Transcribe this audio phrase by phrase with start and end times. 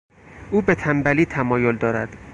[0.51, 2.17] او به تنبلی تمایل دارد.